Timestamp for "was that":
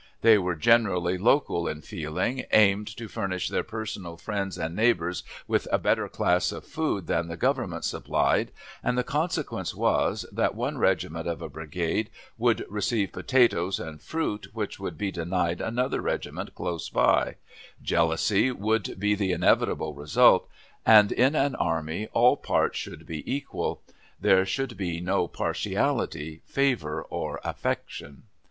9.75-10.55